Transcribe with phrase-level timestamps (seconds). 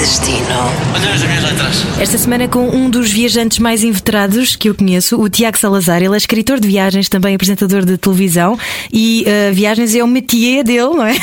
[0.00, 0.46] Destino.
[0.94, 1.86] Olha as minhas letras.
[2.00, 6.02] Esta semana com um dos viajantes mais invetrados que eu conheço, o Tiago Salazar.
[6.02, 8.58] Ele é escritor de viagens, também apresentador de televisão
[8.90, 11.14] e uh, viagens é o métier dele, não é?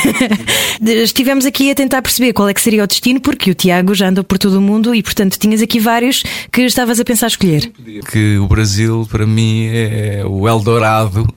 [1.03, 4.09] Estivemos aqui a tentar perceber qual é que seria o destino, porque o Tiago já
[4.09, 7.71] andou por todo o mundo e, portanto, tinhas aqui vários que estavas a pensar escolher.
[8.11, 11.27] Que o Brasil, para mim, é o Eldorado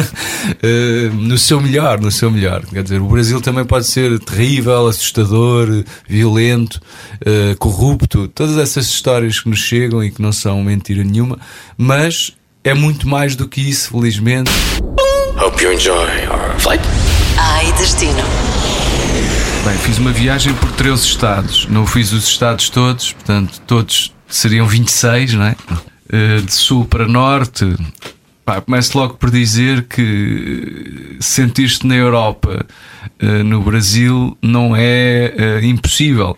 [0.62, 2.62] eh, no seu melhor, no seu melhor.
[2.66, 9.40] Quer dizer, o Brasil também pode ser terrível, assustador, violento, uh, corrupto, todas essas histórias
[9.40, 11.38] que nos chegam e que não são mentira nenhuma,
[11.76, 12.32] mas
[12.64, 14.50] é muito mais do que isso, felizmente.
[15.40, 16.82] Hope you enjoy our flight.
[17.38, 18.22] Ai, destino.
[19.64, 24.66] Bem, fiz uma viagem por 13 estados, não fiz os estados todos, portanto, todos seriam
[24.66, 25.56] 26, não é?
[26.12, 27.64] Uh, de sul para norte.
[28.52, 32.66] Pá, começo logo por dizer que sentir-te na Europa,
[33.22, 36.36] uh, no Brasil, não é uh, impossível.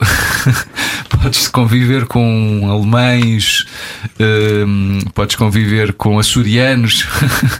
[1.10, 3.66] podes conviver com alemães,
[4.04, 7.04] uh, podes conviver com açorianos,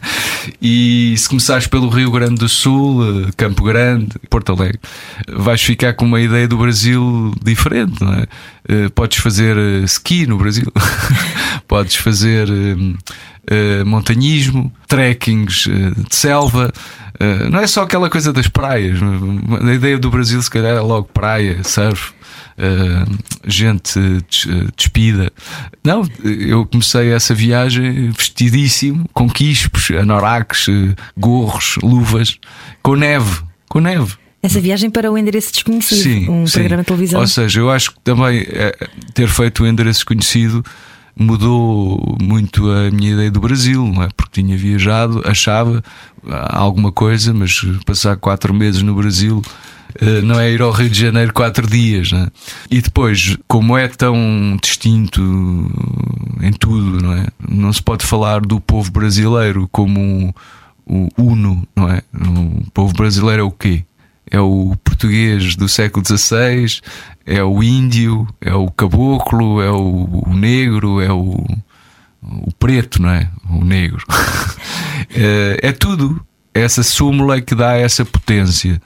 [0.63, 4.79] e se começares pelo Rio Grande do Sul, Campo Grande, Porto Alegre,
[5.29, 8.29] vais ficar com uma ideia do Brasil diferente, não é?
[8.95, 10.73] podes fazer ski no Brasil,
[11.69, 12.49] podes fazer
[13.51, 16.73] uh, montanhismo, trekkings uh, de selva.
[17.21, 18.99] Uh, não é só aquela coisa das praias.
[19.03, 22.13] A ideia do Brasil, se calhar, é logo praia, surf.
[23.45, 23.99] Gente
[24.77, 25.33] despida.
[25.83, 30.67] Não, eu comecei essa viagem vestidíssimo, com quispos, anoraks,
[31.17, 32.39] gorros, luvas,
[32.81, 34.15] com neve, com neve.
[34.41, 36.59] Essa viagem para o endereço desconhecido, sim, um sim.
[36.59, 37.21] programa de televisão.
[37.21, 38.77] Ou seja, eu acho que também é,
[39.15, 40.63] ter feito o endereço desconhecido
[41.17, 44.09] mudou muito a minha ideia do Brasil, não é?
[44.17, 45.83] Porque tinha viajado, achava
[46.51, 49.43] alguma coisa, mas passar quatro meses no Brasil
[50.01, 52.29] eh, não é ir ao Rio de Janeiro quatro dias, é?
[52.71, 55.21] E depois, como é tão distinto
[56.43, 57.27] em tudo, não é?
[57.49, 60.35] Não se pode falar do povo brasileiro como
[60.87, 62.03] o uno, não é?
[62.13, 63.85] O povo brasileiro é o quê?
[64.31, 66.81] É o português do século XVI,
[67.27, 71.45] é o índio, é o caboclo, é o, o negro, é o,
[72.23, 73.31] o, preto, não é?
[73.51, 74.05] O negro.
[75.15, 76.25] é, é tudo.
[76.53, 78.81] Essa súmula que dá essa potência.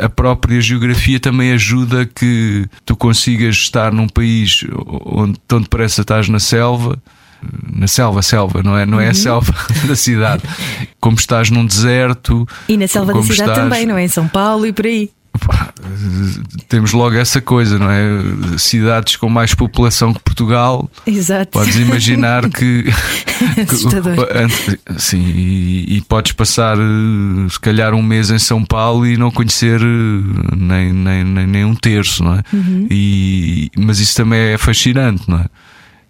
[0.00, 4.64] A própria geografia também ajuda que tu consigas estar num país
[5.04, 7.00] onde tão depressa estás na selva
[7.74, 8.86] na selva, selva, não é?
[8.86, 9.14] Não é a uhum.
[9.14, 9.54] selva
[9.86, 10.42] da cidade.
[11.00, 12.46] Como estás num deserto.
[12.68, 13.58] E na selva da cidade estás...
[13.58, 14.04] também, não é?
[14.04, 15.10] Em São Paulo e por aí.
[16.68, 18.56] Temos logo essa coisa, não é?
[18.56, 20.88] Cidades com mais população que Portugal.
[21.06, 21.50] Exato.
[21.50, 22.84] Podes imaginar que.
[23.60, 24.16] Assustador.
[24.96, 26.76] sim, e, e, podes passar
[27.50, 29.80] se calhar um mês em São Paulo e não conhecer
[30.56, 32.42] nem, nem, nem, nem um terço, não é?
[32.52, 32.86] Uhum.
[32.90, 35.46] E, mas isso também é fascinante, não é?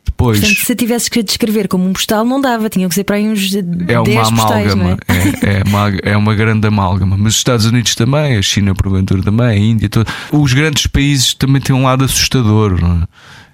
[0.04, 3.16] Depois, Portanto, se tivesse que descrever como um postal, não dava, tinham que ser para
[3.16, 5.56] aí uns é uma 10 amálgama, postais, é?
[5.56, 7.16] É, é, uma, é uma grande amálgama.
[7.16, 10.06] Mas os Estados Unidos também, a China porventura também, a Índia, todo.
[10.30, 12.78] os grandes países também têm um lado assustador.
[12.78, 13.08] É?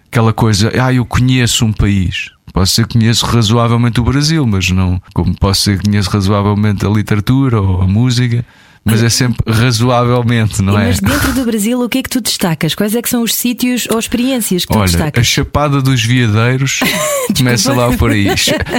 [0.08, 2.30] Aquela coisa, ah, eu conheço um país.
[2.52, 6.84] Posso ser que conheço razoavelmente o Brasil, mas não como posso ser que conheço razoavelmente
[6.84, 8.44] a literatura ou a música
[8.84, 10.86] mas é sempre razoavelmente, não é?
[10.86, 12.74] Mas dentro do Brasil, o que é que tu destacas?
[12.74, 15.20] Quais é que são os sítios ou experiências que tu Olha, destacas?
[15.20, 16.80] A Chapada dos Veadeiros
[17.36, 18.26] começa lá por aí.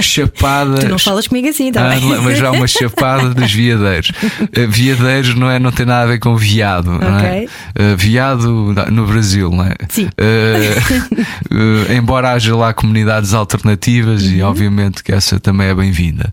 [0.02, 0.80] Chapada.
[0.80, 1.92] Tu não falas comigo assim, tá?
[1.92, 4.10] Ah, mas já uma chapada dos veadeiros.
[4.10, 7.08] Uh, veadeiros não, é, não tem nada a ver com viado, okay.
[7.08, 7.46] não é?
[7.78, 9.74] Uh, viado no Brasil, não é?
[9.88, 10.06] Sim.
[10.06, 14.32] Uh, embora haja lá comunidades alternativas, uhum.
[14.32, 16.32] e obviamente que essa também é bem-vinda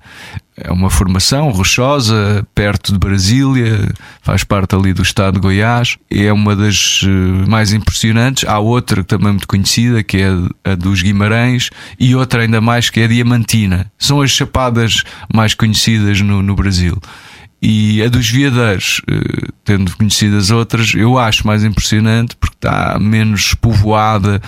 [0.61, 3.89] é uma formação rochosa, perto de Brasília,
[4.21, 8.47] faz parte ali do estado de Goiás, é uma das eh, mais impressionantes.
[8.47, 10.29] Há outra também muito conhecida, que é
[10.71, 11.69] a dos Guimarães,
[11.99, 13.91] e outra ainda mais, que é a Diamantina.
[13.97, 16.97] São as chapadas mais conhecidas no, no Brasil.
[17.61, 22.97] E a dos Veadeiros, eh, tendo conhecido as outras, eu acho mais impressionante porque está
[22.99, 24.41] menos povoada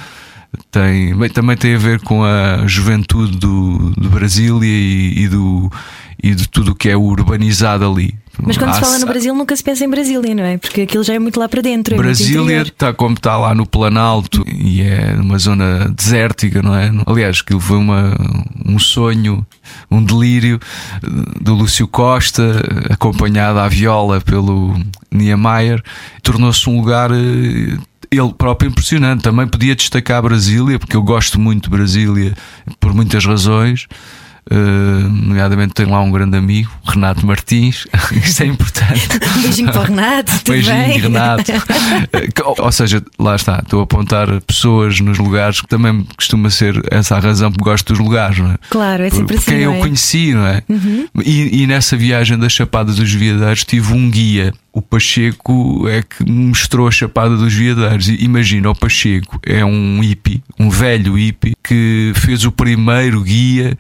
[0.70, 5.72] tem, também tem a ver com a juventude do, do Brasília e, e, do,
[6.24, 8.16] e de tudo o que é urbanizado ali.
[8.42, 10.58] Mas quando Há, se fala no Brasil, nunca se pensa em Brasília, não é?
[10.58, 11.96] Porque aquilo já é muito lá para dentro.
[11.96, 16.92] É Brasília está como está lá no Planalto e é uma zona desértica, não é?
[17.06, 18.16] Aliás, aquilo foi uma,
[18.66, 19.46] um sonho,
[19.90, 20.60] um delírio
[21.40, 24.80] do Lúcio Costa, acompanhado à viola pelo
[25.12, 25.84] Niemeyer,
[26.24, 27.78] tornou-se um lugar eh,
[28.10, 29.24] ele próprio impressionante.
[29.24, 32.34] Também podia destacar Brasília, porque eu gosto muito de Brasília
[32.80, 33.88] por muitas razões.
[34.50, 37.88] Uh, nomeadamente tem lá um grande amigo, Renato Martins.
[38.12, 39.02] Isto é importante.
[39.38, 40.32] Um beijinho para o Renato.
[40.40, 40.98] tudo Beijinho, bem?
[41.00, 41.52] Renato.
[41.52, 46.50] Uh, que- ou seja, lá está, estou a apontar pessoas nos lugares que também costuma
[46.50, 48.58] ser essa a razão porque gosto dos lugares, não é?
[48.70, 49.52] Claro, é sempre assim.
[49.52, 49.80] quem não eu é?
[49.80, 50.64] conheci, não é?
[51.24, 54.54] E, e nessa viagem das Chapadas dos Veadeiros tive um guia.
[54.74, 58.08] O Pacheco é que me mostrou a Chapada dos Veadeiros.
[58.08, 63.78] Imagina, o Pacheco é um hippie, um velho hippie, que fez o primeiro guia eh,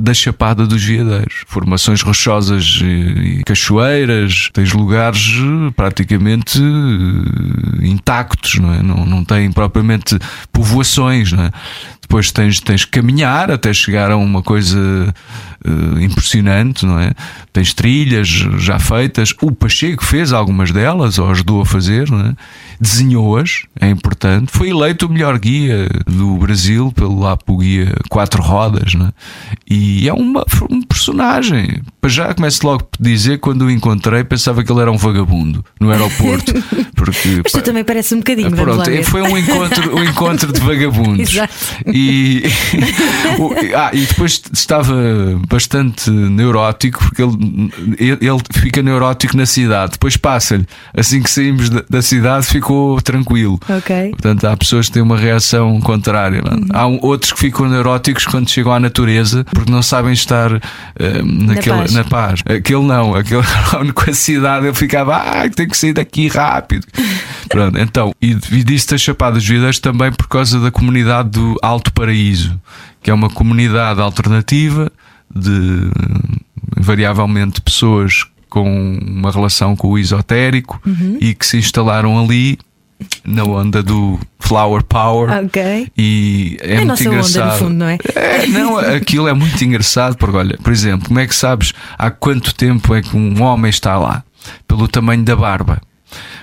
[0.00, 1.44] da Chapada dos Veadeiros.
[1.46, 8.82] Formações rochosas e cachoeiras, tens lugares eh, praticamente eh, intactos, não é?
[8.82, 10.18] Não, não tem propriamente
[10.52, 11.50] povoações, não é?
[12.00, 15.14] Depois tens, tens que caminhar até chegar a uma coisa
[15.64, 17.12] eh, impressionante, não é?
[17.52, 19.34] Tens trilhas já feitas.
[19.42, 22.34] O Pacheco fez algumas delas, ou ajudou a fazer, não é?
[22.80, 24.52] Desenhou-as, é importante.
[24.52, 29.12] Foi eleito o melhor guia do Brasil pelo pelo guia Quatro Rodas, não é?
[29.68, 31.82] E é uma, um personagem.
[32.06, 35.90] Já começo logo por dizer, quando o encontrei, pensava que ele era um vagabundo no
[35.90, 36.52] aeroporto.
[36.98, 38.50] Porque, Mas tu pá, também parece um bocadinho.
[38.50, 41.30] Pronto, foi um encontro, um encontro de vagabundos.
[41.30, 41.54] Exato.
[41.86, 42.42] E,
[43.76, 44.94] ah, e depois estava
[45.48, 49.92] bastante neurótico, porque ele, ele, fica neurótico na cidade.
[49.92, 50.66] Depois passa-lhe.
[50.96, 53.58] Assim que saímos da, da cidade, ficou tranquilo.
[54.10, 56.38] Portanto, há pessoas que têm uma reação contrária.
[56.38, 56.76] é?
[56.76, 61.76] Há outros que ficam neuróticos quando chegam à natureza porque não sabem estar eh, naquele,
[61.76, 61.92] paz.
[61.92, 62.40] na paz.
[62.44, 63.42] Aquele não, aquele
[63.92, 66.86] com a cidade ele ficava, ah, tenho que sair daqui rápido.
[67.48, 71.92] Pronto, então, e, e disse das Chapadas Vidas também por causa da comunidade do Alto
[71.92, 72.60] Paraíso,
[73.02, 74.90] que é uma comunidade alternativa
[75.34, 75.90] de
[76.78, 80.80] invariavelmente pessoas com uma relação com o esotérico
[81.20, 82.58] e que se instalaram ali
[83.24, 85.30] na onda do Flower Power.
[85.96, 87.52] E é, É muito nossa onda, engraçado.
[87.52, 87.98] no fundo, não é?
[88.14, 92.10] É, não, aquilo é muito engraçado, porque olha, por exemplo, como é que sabes há
[92.10, 94.24] quanto tempo é que um homem está lá?
[94.66, 95.80] Pelo tamanho da barba.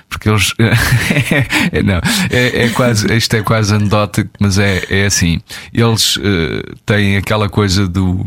[0.08, 0.52] Porque eles.
[1.84, 2.00] não,
[2.30, 5.40] é, é quase, isto é quase anedótico, mas é, é assim.
[5.72, 8.24] Eles eh, têm aquela coisa do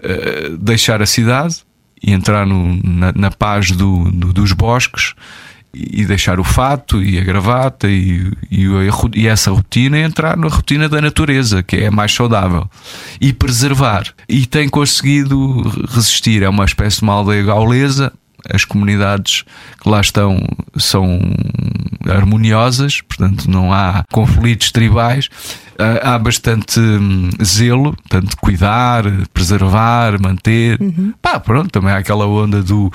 [0.00, 1.56] eh, deixar a cidade
[2.02, 5.14] e entrar no- na, na paz do, do- dos bosques
[5.74, 8.66] e deixar o fato e a gravata e, e,
[9.14, 12.66] e essa rotina entrar na rotina da natureza, que é a mais saudável,
[13.20, 14.04] e preservar.
[14.26, 16.42] E tem conseguido resistir.
[16.42, 18.10] É uma espécie de uma aldeia gaulesa.
[18.52, 19.44] As comunidades
[19.82, 20.38] que lá estão
[20.76, 21.18] são
[22.08, 25.28] harmoniosas, portanto não há conflitos tribais.
[25.78, 30.78] Ah, Há bastante hum, zelo, portanto, cuidar, preservar, manter.
[31.20, 32.90] Pá, pronto, também há aquela onda do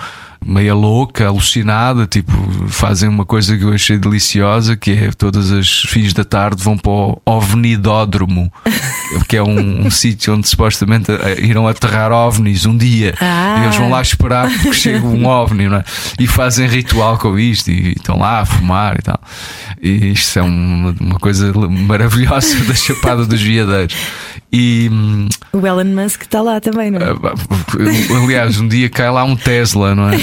[0.45, 2.31] meia louca, alucinada, tipo,
[2.67, 6.77] fazem uma coisa que eu achei deliciosa, que é todas as fins da tarde vão
[6.77, 8.51] para o ovnidódromo,
[9.29, 13.13] que é um, um sítio onde supostamente eh, irão aterrar ovnis um dia.
[13.21, 13.59] Ah.
[13.59, 15.83] E eles vão lá esperar porque chega um ovni, não é?
[16.19, 19.19] E fazem ritual com isto e estão lá a fumar e tal.
[19.81, 23.95] E isto é uma, uma coisa maravilhosa da Chapada dos Veadeiros.
[24.53, 28.15] E hum, O Elon Musk está lá também, não é?
[28.21, 30.17] aliás, um dia cai lá um Tesla, não é?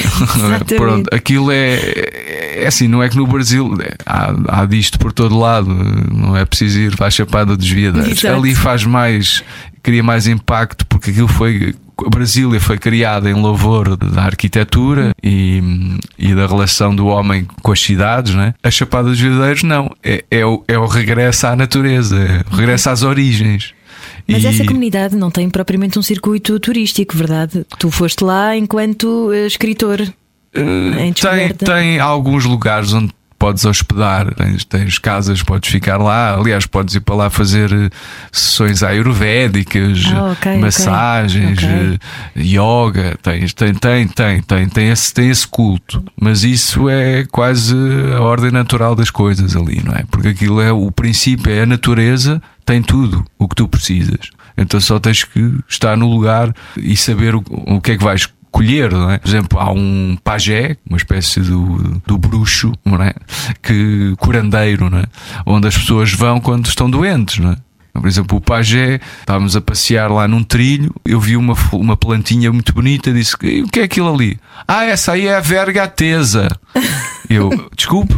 [0.76, 5.38] Pronto, aquilo é, é assim, não é que no Brasil há, há disto por todo
[5.38, 5.68] lado,
[6.12, 8.24] não é preciso ir para a Chapada dos Veadeiros.
[8.24, 9.42] Ali faz mais,
[9.82, 11.74] cria mais impacto porque aquilo foi.
[12.06, 17.72] A Brasília foi criada em louvor da arquitetura e, e da relação do homem com
[17.72, 18.54] as cidades, não é?
[18.62, 22.54] A Chapada dos Veadeiros não, é, é, o, é o regresso à natureza, é o
[22.54, 23.74] regresso às origens.
[24.30, 27.64] Mas E- essa comunidade não tem propriamente um circuito turístico, verdade?
[27.78, 30.00] Tu foste lá enquanto eh, escritor.
[30.54, 36.34] em tem, tem alguns lugares onde podes hospedar, tens, tens casas, podes ficar lá.
[36.34, 37.88] Aliás, podes ir para lá fazer eh,
[38.32, 40.60] sessões ayurvédicas, Ah, ok, ok.
[40.60, 41.68] massagens, Ok.
[41.68, 41.98] eh,
[42.42, 43.16] yoga.
[43.22, 46.02] Tens, tem, tem, tem, tem, tem, esse, tem esse culto.
[46.20, 47.74] Mas isso é quase
[48.16, 50.04] a ordem natural das coisas ali, não é?
[50.10, 54.28] Porque aquilo é o princípio, é a natureza, tem tudo o que tu precisas.
[54.54, 58.28] Então só tens que estar no lugar e saber o, o que é que vais
[58.50, 59.16] colher, é?
[59.16, 63.14] Por exemplo, há um pajé, uma espécie do, do bruxo, é?
[63.62, 65.04] Que curandeiro, é?
[65.46, 67.56] Onde as pessoas vão quando estão doentes, é?
[67.94, 72.52] Por exemplo, o pajé, estávamos a passear lá num trilho, eu vi uma, uma plantinha
[72.52, 74.38] muito bonita, disse: "E o que é aquilo ali?
[74.68, 76.48] Ah, essa aí é a vergateza.
[77.30, 78.14] Eu, desculpe,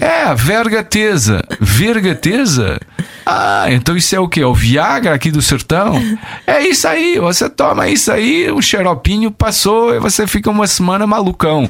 [0.00, 1.42] é vergateza.
[1.60, 2.78] Vergateza?
[3.26, 4.40] Ah, então isso é o que?
[4.40, 5.94] É o Viagra aqui do sertão?
[6.46, 11.06] É isso aí, você toma isso aí, um xeropinho passou e você fica uma semana
[11.06, 11.68] malucão.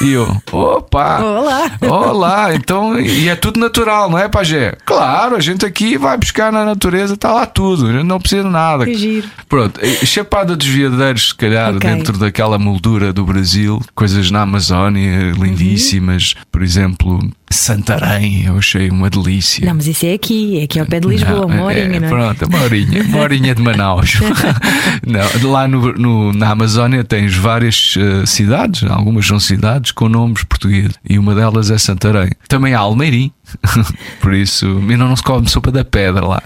[0.00, 1.20] E eu, opa!
[1.20, 1.70] Olá!
[1.82, 2.54] Olá!
[2.54, 4.76] Então, e é tudo natural, não é, Pajé?
[4.86, 8.44] Claro, a gente aqui vai buscar na natureza, tá lá tudo, a gente não precisa
[8.44, 8.86] de nada.
[8.86, 9.28] Que giro.
[9.46, 11.80] Pronto, Chapada dos Veadeiros, se calhar, Ok.
[11.80, 17.18] dentro daquela moldura do Brasil, coisas na Amazónia lindíssimas, por exemplo,
[17.54, 19.64] Santarém, eu achei uma delícia.
[19.66, 22.00] Não, mas isso é aqui, é aqui ao pé de Lisboa, uma Não, é- horinha,
[22.00, 22.10] não é?
[22.10, 24.14] Pronto, uma horinha, uma horinha de Manaus.
[25.06, 30.44] não, lá no, no- na Amazónia tens várias eh, cidades, algumas são cidades com nomes
[30.44, 32.30] portugueses e uma delas é Santarém.
[32.48, 33.30] Também há Almeirim,
[34.20, 36.42] por isso, e não, não se come sopa da pedra lá.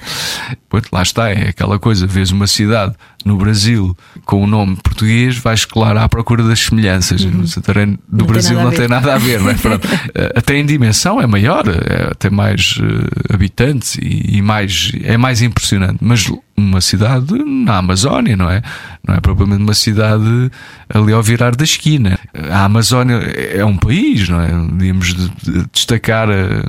[0.69, 5.37] Pois, lá está, é aquela coisa, vês uma cidade no Brasil com o nome português,
[5.39, 7.25] vais claro à procura das semelhanças.
[7.25, 8.27] No Santarém do Uhum.
[8.27, 9.55] Não tem Brasil a não tem nada a ver, não é?
[9.55, 9.87] Pronto.
[10.15, 15.17] Eh, Até em dimensão é maior, é, tem mais eh, habitantes e, e mais, é
[15.17, 15.99] mais impressionante.
[16.01, 18.63] Mas uma cidade na Amazónia, não é?
[19.07, 20.51] Não é propriamente uma cidade
[20.93, 22.19] ali ao virar da esquina.
[22.51, 24.49] A Amazónia é um país, não é?
[24.49, 26.63] Podíamos de- de- destacar eh,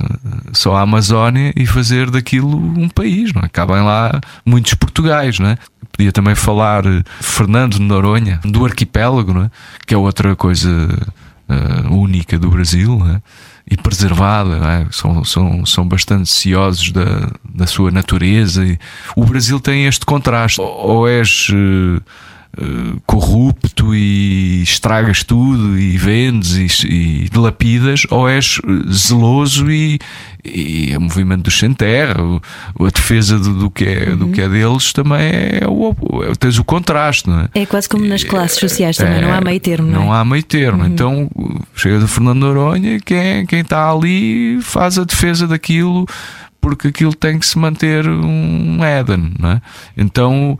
[0.53, 3.49] só a Amazónia e fazer daquilo um país, não é?
[3.49, 5.57] Cabem lá muitos Portugais, não é?
[5.91, 9.51] Podia também falar eh, Fernando de Noronha, do arquipélago, não é?
[9.85, 10.69] Que é outra coisa
[11.49, 13.21] eh, única do Brasil é?
[13.69, 14.87] e preservada, é?
[14.91, 18.65] são, são, são bastante ciosos da, da sua natureza.
[18.65, 18.77] E
[19.15, 22.01] o Brasil tem este contraste: ou és eh,
[22.59, 26.87] eh, corrupto e estragas tudo e vendes e,
[27.25, 29.99] e dilapidas, ou és eh, zeloso e,
[30.43, 32.41] e o movimento do sem terra, o-
[32.85, 36.57] a defesa do, do que é, do que é deles também é o, é- tens
[36.59, 37.49] o contraste, não é?
[37.53, 40.17] É quase como nas classes sociais também, não há meio termo, não, Não é?
[40.19, 40.85] há meio termo.
[40.85, 41.29] Então
[41.75, 46.05] chega do Fernando Noronha, quem quem está ali faz a defesa daquilo
[46.61, 49.61] porque aquilo tem que se manter um Éden, não é?
[49.97, 50.59] Então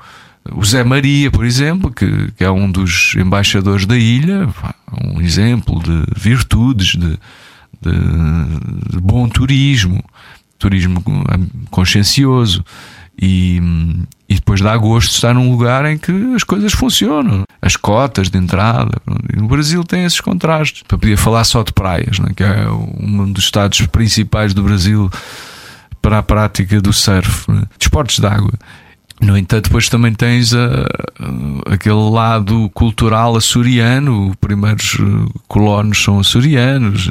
[0.53, 4.47] o Zé Maria, por exemplo, que, que é um dos embaixadores da ilha,
[5.03, 7.17] um exemplo de virtudes, de,
[7.81, 10.03] de- de bom turismo,
[10.57, 11.03] turismo
[11.69, 12.63] consciencioso.
[13.21, 13.61] E,
[14.29, 17.43] e depois dá gosto estar num lugar em que as coisas funcionam.
[17.61, 18.93] As cotas de entrada.
[19.33, 20.83] E no Brasil tem esses contrastes.
[20.87, 22.31] Para poder falar só de praias, né?
[22.33, 25.11] que é um dos estados principais do Brasil
[26.01, 27.63] para a prática do surf, né?
[27.77, 28.53] desportos de água.
[29.21, 36.01] No entanto, depois também tens a, a- aquele lado cultural açoriano, os primeiros eh, colonos
[36.01, 37.09] são açorianos,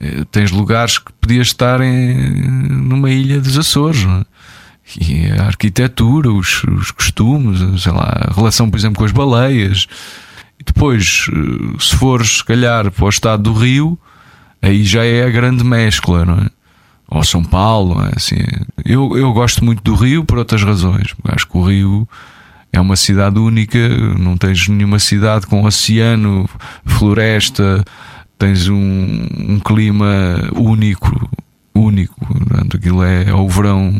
[0.00, 2.14] eh, tens lugares que podias estar em,
[2.68, 4.24] numa ilha dos Açores, é?
[5.00, 9.86] e a arquitetura, os, os costumes, sei lá, a relação, por exemplo, com as baleias.
[10.58, 13.96] E depois, eh, se fores, se calhar, para o estado do Rio,
[14.60, 16.55] aí já é a grande mescla, não é?
[17.08, 18.12] Ou São Paulo, é?
[18.16, 18.36] assim.
[18.84, 21.14] Eu, eu gosto muito do Rio por outras razões.
[21.24, 22.08] Acho que o Rio
[22.72, 23.78] é uma cidade única,
[24.18, 26.48] não tens nenhuma cidade com oceano,
[26.84, 27.84] floresta,
[28.38, 30.06] tens um, um clima
[30.54, 31.28] único,
[31.74, 32.14] único.
[32.26, 33.94] Portanto, aquilo é, é o verão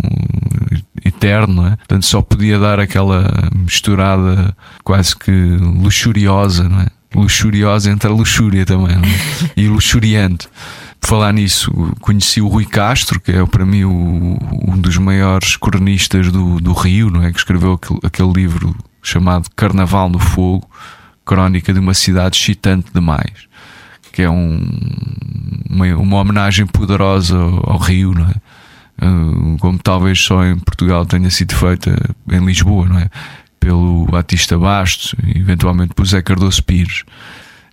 [1.05, 1.77] eterno, é?
[1.77, 6.87] Portanto, só podia dar aquela misturada quase que luxuriosa, não é?
[7.15, 9.51] Luxuriosa entre a luxúria também, é?
[9.57, 10.49] E luxuriante.
[11.07, 11.71] Falar nisso,
[12.01, 16.73] conheci o Rui Castro, que é para mim o- um dos maiores cronistas do, do
[16.73, 17.31] Rio, não é?
[17.31, 20.69] Que escreveu aquele, aquele livro chamado Carnaval no Fogo,
[21.25, 23.47] crónica de uma cidade excitante demais,
[24.13, 24.69] que é um,
[25.71, 28.35] uma, uma homenagem poderosa ao, ao Rio, não é?
[29.07, 31.97] Uh, como talvez só em Portugal tenha sido feita
[32.33, 33.09] em Lisboa, não é?
[33.61, 37.05] Pelo Batista Bastos e eventualmente por Zé Cardoso Pires.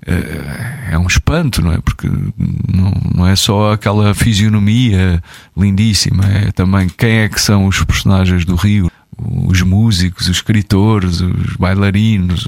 [0.07, 1.79] Uh, É um espanto, não é?
[1.79, 5.23] Porque não, não é só aquela fisionomia
[5.57, 11.21] lindíssima, é também quem é que são os personagens do Rio, os músicos, os escritores,
[11.21, 12.47] os bailarinos,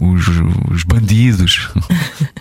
[0.00, 0.26] os,
[0.70, 1.68] os bandidos,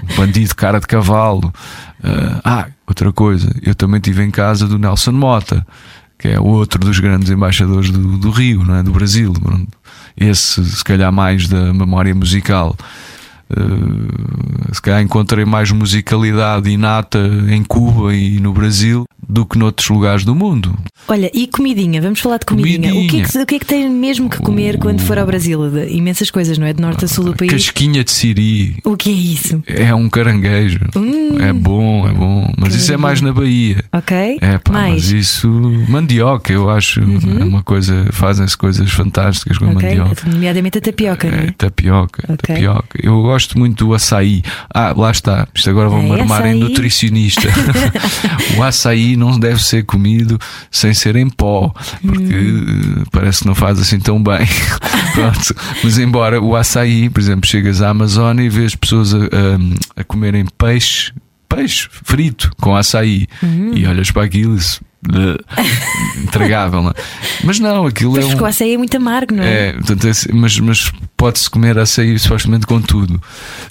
[0.03, 1.53] o bandido cara de cavalo.
[2.00, 5.65] Uh, ah, outra coisa, eu também estive em casa do Nelson Mota,
[6.17, 8.84] que é outro dos grandes embaixadores do, do Rio, não é?
[8.84, 9.34] do Brasil.
[10.15, 12.75] Esse, se calhar, mais da memória musical.
[13.50, 19.89] Uh, se calhar encontrei mais musicalidade inata em Cuba e no Brasil do que noutros
[19.89, 20.77] lugares do mundo.
[21.07, 22.77] Olha, e comidinha, vamos falar de comidinha.
[22.77, 23.25] O, que é Comidinha.
[23.25, 25.69] que, o que é que tem mesmo que comer quando for ao Brasil?
[25.69, 26.74] De imensas coisas, não é?
[26.74, 27.51] De norte a sul do país.
[27.51, 29.62] Casquinha de siri O que é isso?
[29.67, 30.79] é um caranguejo.
[30.96, 31.38] Hum.
[31.39, 32.53] É bom, é bom.
[32.57, 33.84] Mas isso é mais na Bahia.
[33.93, 34.38] Ok?
[34.41, 34.93] É pá, Mais.
[34.96, 35.50] mas isso,
[35.89, 39.89] mandioca, eu acho, é uma coisa, fazem-se coisas fantásticas com a Ok?
[39.89, 40.29] mandioca.
[40.29, 41.51] Nomeadamente a tapioca, não É, é?
[41.57, 42.55] tapioca, Ok.
[42.55, 43.00] tapioca.
[43.01, 44.41] Eu gosto muito do açaí.
[44.74, 45.48] Ah, lá está.
[45.53, 46.60] Isto agora vou-me É, armar em açaí.
[46.60, 47.48] nutricionista.
[48.57, 50.40] o açaí não deve ser comido
[50.72, 54.46] sem ser em pó, porque eh, parece que não faz assim tão bem.
[55.84, 60.04] Mas embora o açaí, por exemplo, chegas à Amazónia e vês pessoas a, a- a
[60.04, 61.12] comerem peixe,
[61.50, 63.28] peixe frito com açaí,
[63.74, 64.82] e olhas para aquilo e isso,
[66.24, 66.94] intragável, não é?
[67.44, 68.46] Mas não, aquilo Pois é porque um.
[68.46, 69.70] o açaí é muito amargo, não é?
[69.70, 73.22] É, portanto, é assim, mas, mas pode-se comer açaí supostamente com tudo.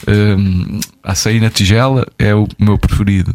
[0.09, 3.35] Hum, açaí na tigela é o meu preferido.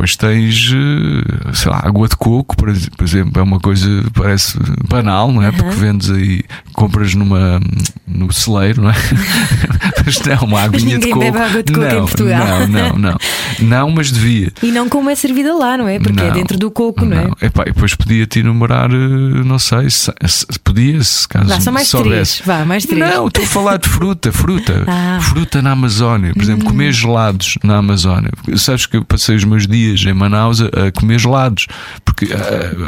[0.00, 3.60] Ah, pois tens, eh, sei lá, água de coco, por ex- por exemplo, é uma
[3.60, 5.52] coisa, parece banal, não é?
[5.52, 6.42] Porque vendes aí,
[6.72, 7.60] compras numa,
[8.08, 8.94] no celeiro, não é?
[10.04, 11.18] mas não, uma aguinha de coco.
[11.20, 12.46] bebe água de coco em não, Portugal.
[12.46, 13.18] Não, não, não.
[13.60, 14.50] Não, mas devia.
[14.62, 15.98] E não como é servida lá, não é?
[15.98, 17.46] Porque é Não, dentro do coco, não, é?
[17.46, 18.96] Epá, e depois podia-te enumerar, eh,
[19.44, 22.42] não sei, se, se- podia-se, caso Vá, só mais soubesse.
[22.42, 22.46] três.
[22.58, 23.00] Vá, mais três.
[23.14, 24.84] Não, estou a falar de fruta, fruta.
[24.90, 25.18] Ah.
[25.18, 25.20] Hum.
[25.20, 26.32] Fruta na Amazónia.
[26.32, 28.30] Por exemplo, comer gelados na Amazónia.
[28.56, 31.66] Sabes que eu passei os meus dias em Manaus a, comer gelados.
[32.04, 32.28] Porque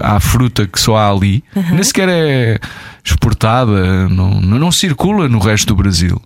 [0.02, 1.42] há fruta que só há ali,
[1.72, 2.58] nem sequer é
[3.04, 6.20] exportada, não, não, circula no resto do Brasil.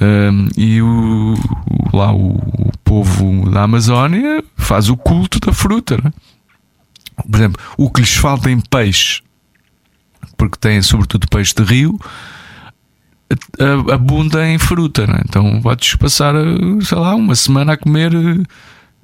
[0.00, 5.96] Um, e o, o- lá o, o povo da Amazónia faz o culto da fruta.
[6.02, 6.12] não é?
[7.28, 9.22] Por exemplo, o que lhes falta em peixe,
[10.36, 11.98] porque têm sobretudo peixe de rio,
[13.92, 15.06] abunda em fruta.
[15.06, 15.22] não é?
[15.28, 16.34] Então podes passar,
[16.82, 18.12] sei lá, uma semana a comer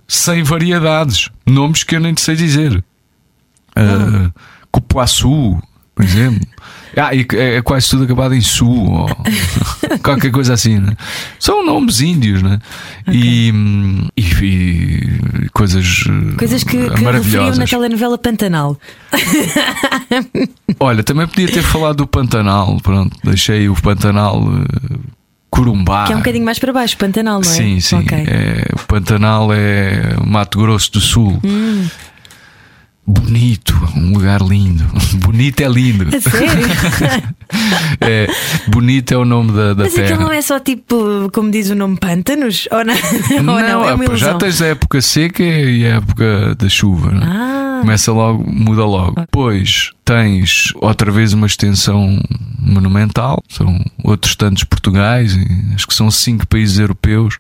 [0.09, 2.85] 100 variedades, nomes que eu nem te sei dizer.
[3.77, 4.33] Uh,
[4.71, 5.61] Cupuaçu,
[5.95, 6.47] por exemplo.
[6.97, 9.09] Ah, e é, é quase tudo acabado em su, ou
[10.01, 10.97] qualquer coisa assim, né?
[11.41, 12.61] São nomes índios, né?
[13.09, 16.05] E, hum, e, e coisas,
[16.39, 17.59] Coisas que, que referiam maravilhosas.
[17.59, 18.79] na telenovela Pantanal.
[20.79, 24.99] Olha, também podia ter falado do Pantanal, pronto, deixei o Pantanal eh,
[25.55, 26.07] Corumbá.
[26.07, 27.55] Que é um bocadinho mais para baixo, Pantanal, não é?
[27.55, 27.97] Sim, sim.
[27.97, 28.19] Ok.
[28.27, 31.39] É, o Pantanal é Mato Grosso do Sul.
[31.45, 31.87] Hum.
[33.07, 34.83] Bonito, um lugar lindo.
[35.21, 36.09] Bonito é lindo.
[36.17, 37.35] A sério?
[38.01, 38.27] É,
[38.67, 40.07] bonito é o nome da, da Mas terra.
[40.09, 42.67] aquilo não é só tipo, como diz o nome, pântanos?
[42.73, 42.95] Ou não?
[43.37, 47.13] Ou não, é uma já tens a época seca e a época da chuva.
[47.13, 47.27] não é?
[47.31, 47.79] Ah.
[47.81, 49.21] Começa logo, muda logo.
[49.21, 52.21] Depois tens outra vez uma extensão
[52.59, 55.37] monumental, são outros tantos Portugais,
[55.75, 57.39] acho que são cinco países europeus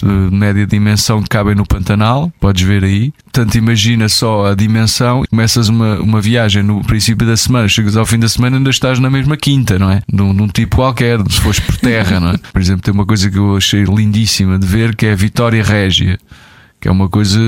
[0.00, 3.12] de média dimensão que cabem no Pantanal, podes ver aí.
[3.24, 8.06] Portanto, imagina só a dimensão, começas uma, uma viagem no princípio da semana, chegas ao
[8.06, 10.02] fim da semana ainda estás na mesma quinta, não é?
[10.10, 12.38] Num, num tipo qualquer, se fores por terra, não é?
[12.52, 15.62] Por exemplo, tem uma coisa que eu achei lindíssima de ver que é a Vitória
[15.62, 16.18] Régia
[16.80, 17.38] que é uma coisa,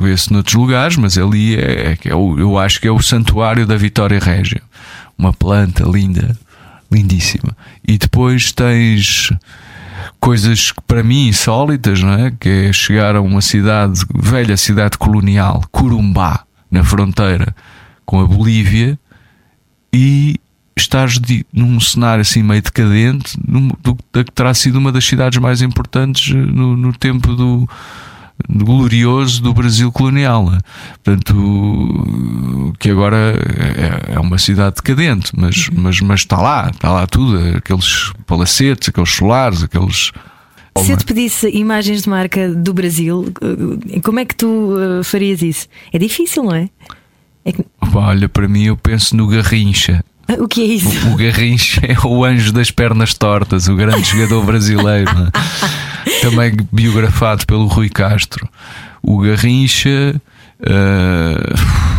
[0.00, 3.76] vê-se noutros lugares, mas ali é, é, o, eu acho que é o santuário da
[3.76, 4.62] Vitória Régia.
[5.18, 6.36] Uma planta linda,
[6.90, 7.56] lindíssima.
[7.86, 9.30] E depois tens
[10.18, 12.32] coisas para mim insólitas, não é?
[12.38, 17.54] Que é chegar a uma cidade, velha cidade colonial, Corumbá, na fronteira
[18.06, 18.98] com a Bolívia,
[19.92, 20.36] e
[20.76, 25.04] estás de- num cenário assim meio decadente, num, do, da que terá sido uma das
[25.04, 27.68] cidades mais importantes no, no tempo do
[28.48, 30.52] glorioso do Brasil colonial.
[31.02, 33.34] Portanto, que agora
[34.08, 38.88] é, é uma cidade decadente, mas, mas, mas está lá, está lá tudo, aqueles palacetes,
[38.88, 40.12] aqueles solares, aqueles.
[40.78, 43.32] Se eu te pedisse imagens de marca do Brasil,
[44.02, 45.68] como é que tu eh, farias isso?
[45.92, 46.70] É difícil, não é?
[47.44, 47.64] É que-
[47.94, 50.02] Olha, para mim eu penso no Garrincha.
[50.38, 51.08] O que é isso?
[51.10, 55.10] O Garrincha é o anjo das pernas tortas, o grande jogador brasileiro?
[56.20, 58.48] também biografado pelo Rui Castro.
[59.02, 60.20] O Garrincha,
[60.64, 61.54] eh,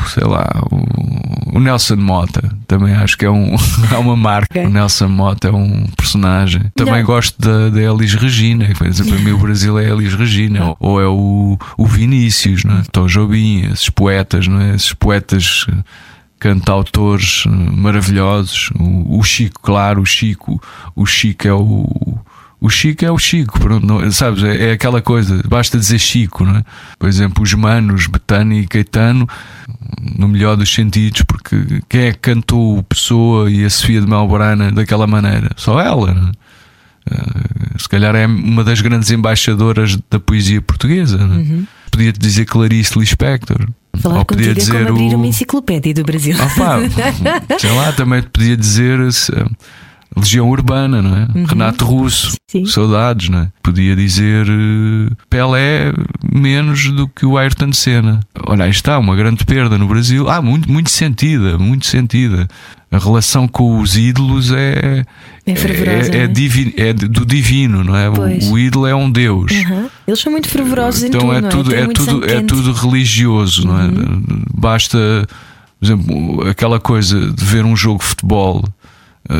[0.07, 3.55] sei lá, o, o Nelson Mota, também acho que é, um,
[3.91, 4.59] é uma marca.
[4.59, 4.65] Ok.
[4.65, 6.71] O Nelson Mota é um personagem.
[6.75, 7.07] Também Melhor.
[7.07, 10.65] gosto da, da Elis Regina, que, por exemplo, para mim o Brasil é Elis Regina,
[10.65, 12.83] ou, ou é o, o Vinícius, não é?
[12.91, 14.75] Tom Jobim, esses poetas, não é?
[14.75, 15.67] Esses poetas
[16.43, 18.69] cantautores eh, maravilhosos.
[18.77, 20.61] O, o Chico, claro, o Chico.
[20.93, 21.87] O Chico é o.
[22.63, 24.41] O Chico é o Chico, pronto, não- sabes?
[24.41, 26.63] É, é aquela coisa, basta dizer Chico, não é?
[26.97, 29.27] Por exemplo, os manos, Betânia e Caetano,
[30.17, 34.07] no melhor dos sentidos, porque quem é que cantou o Pessoa e a Sofia de
[34.07, 35.49] Melborana daquela maneira?
[35.57, 36.31] Só ela, não é?
[37.11, 41.17] Eh, se calhar é uma das grandes embaixadoras da poesia portuguesa.
[41.17, 41.63] não é?
[41.91, 43.67] Podia-te dizer Clarice Lispector.
[43.97, 45.17] Falar ou podia contigo é dizer como abrir o...
[45.17, 46.37] uma enciclopédia do Brasil.
[46.39, 48.99] Ah, pá, sei lá, também podia dizer
[50.15, 51.27] Legião Urbana, não é?
[51.47, 52.65] Renato Russo, Uhum.
[52.65, 52.65] Sim.
[52.71, 53.47] saudades, não é?
[53.63, 55.91] Podia dizer eh, Pelé
[56.31, 58.19] menos do que o Ayrton Senna.
[58.47, 60.29] Olha, aí está, uma grande perda no Brasil.
[60.29, 62.47] Ah, muito, muito sentida, muito sentida.
[62.91, 65.03] A relação com os ídolos é.
[65.47, 66.27] É é, não é?
[66.27, 68.07] divi- é do divino, não é?
[68.07, 68.51] O-.
[68.53, 69.51] O, ídolo é um Deus.
[69.51, 69.89] Aham.
[70.07, 72.41] Eles são muito fervorosos em Então tudo, é não tudo, é muito tudo, sangue é
[72.41, 73.89] tudo religioso, não é?
[74.55, 75.27] Basta,
[75.79, 78.63] por exemplo, aquela coisa de ver um jogo de futebol,
[79.29, 79.35] eh,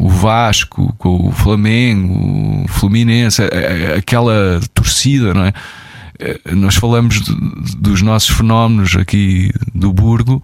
[0.00, 3.42] o Vasco com o Flamengo, o Fluminense,
[3.96, 5.52] aquela torcida, não é?
[6.18, 7.34] Eh, Nós falamos de-
[7.76, 10.42] dos nossos fenómenos aqui do Burgo.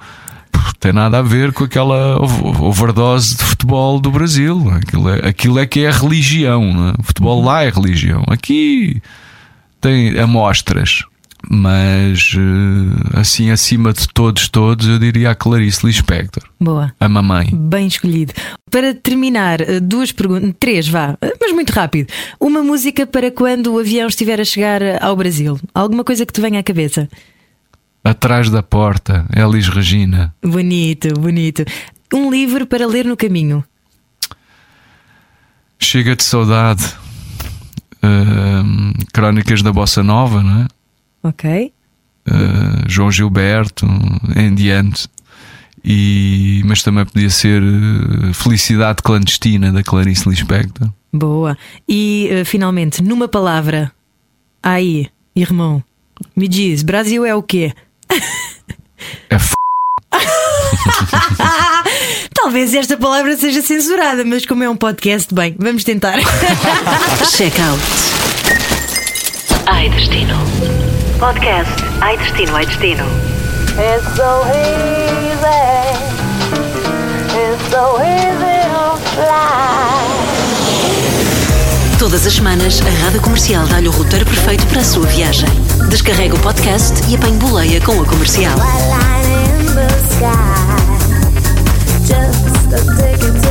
[0.81, 4.71] Tem nada a ver com aquela ov- overdose de futebol do Brasil.
[4.71, 6.73] Aquilo é, aquilo é que é a religião.
[6.73, 6.92] não é?
[6.99, 8.25] O futebol lá é religião.
[8.29, 9.01] Aqui
[9.81, 11.03] tem amostras,
[11.49, 16.92] mas eh, assim acima de todos, todos, eu diria a Clarice Lispector, Boa.
[16.99, 17.51] a mamãe.
[17.53, 18.33] Bem escolhido.
[18.70, 22.12] Para terminar, eh, duas perguntas, três, vá, eh, mas muito rápido.
[22.40, 25.59] Uma música para quando o avião estiver a chegar ao Brasil.
[25.75, 27.09] Alguma coisa que te venha à cabeça?
[28.03, 30.35] Atrás da porta, Elis Regina.
[30.42, 31.64] Bonito, bonito.
[32.12, 33.64] Um livro para ler no caminho.
[35.79, 36.85] Chega de saudade.
[38.03, 40.66] Ahm, Crónicas da Bossa Nova, não é?
[41.26, 41.72] Ok.
[42.28, 43.86] Ah, João Gilberto,
[44.36, 45.08] em diante.
[45.84, 50.88] E, mas também podia ser eh, Felicidade Clandestina da Clarice Lispector.
[51.12, 51.56] Boa.
[51.88, 53.92] E eh, finalmente, numa palavra.
[54.60, 55.82] Aí, irmão,
[56.34, 57.72] me diz, Brasil é o quê?
[59.28, 59.52] É f...
[62.34, 66.18] Talvez esta palavra seja censurada, mas como é um podcast, bem, vamos tentar.
[67.36, 67.82] Check out.
[69.66, 70.86] Ai Destino.
[71.18, 71.70] Podcast
[72.02, 73.07] Ai Destino, Ai Destino.
[73.79, 75.46] It's so easy.
[77.35, 80.05] It's so easy to fly.
[81.98, 85.48] Todas as semanas, a Rádio Comercial dá-lhe o roteiro perfeito para a sua viagem.
[85.88, 88.59] Descarrega o podcast e apanhe boleia com a comercial.
[88.61, 89.16] A
[92.96, 93.46] ticket